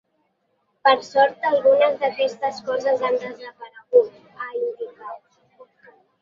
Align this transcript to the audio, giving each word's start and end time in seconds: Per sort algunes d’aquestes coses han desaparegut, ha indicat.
Per 0.85 0.93
sort 1.07 1.43
algunes 1.49 1.93
d’aquestes 2.03 2.61
coses 2.71 3.05
han 3.09 3.19
desaparegut, 3.25 4.17
ha 4.39 4.49
indicat. 4.63 5.23